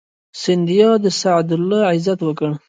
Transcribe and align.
سیندیا 0.41 0.91
د 1.03 1.05
سعد 1.21 1.49
الله 1.57 1.81
عزت 1.91 2.19
وکړ. 2.23 2.51